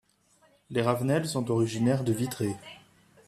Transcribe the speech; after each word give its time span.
Les 0.71 0.81
Ravenel 0.81 1.27
sont 1.27 1.51
originaires 1.51 2.03
de 2.03 2.11
Vitré. 2.11 2.55